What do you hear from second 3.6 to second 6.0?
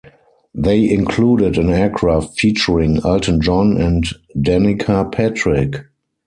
and Danica Patrick.